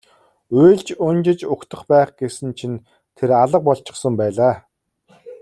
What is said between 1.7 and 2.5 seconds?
байх гэсэн